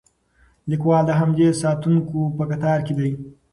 [0.69, 3.11] لیکوال د همدې ساتونکو په کتار کې دی.